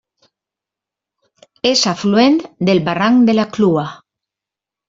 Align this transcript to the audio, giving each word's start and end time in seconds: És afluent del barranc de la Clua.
És 1.71 1.85
afluent 1.93 2.39
del 2.71 2.83
barranc 2.91 3.29
de 3.31 3.37
la 3.41 3.49
Clua. 3.59 3.89